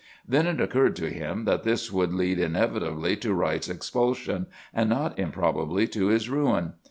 [0.27, 5.19] Then it occurred to him that this would lead inevitably to Wright's expulsion, and not
[5.19, 6.73] improbably to his ruin.